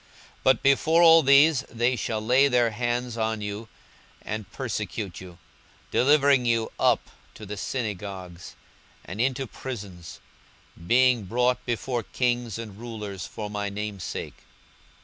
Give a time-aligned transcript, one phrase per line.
[0.01, 0.09] 42:021:012
[0.45, 3.67] But before all these, they shall lay their hands on you,
[4.23, 5.37] and persecute you,
[5.91, 8.55] delivering you up to the synagogues,
[9.05, 10.19] and into prisons,
[10.87, 14.37] being brought before kings and rulers for my name's sake.